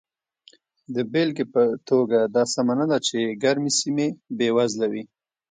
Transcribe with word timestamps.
د 0.95 0.97
بېلګې 1.11 1.45
په 1.53 1.61
توګه 1.89 2.19
دا 2.35 2.43
سمه 2.53 2.73
نه 2.79 2.85
ده 2.91 2.97
چې 3.07 3.17
ګرمې 3.43 3.71
سیمې 3.79 4.07
بېوزله 4.37 4.87
وي. 4.91 5.03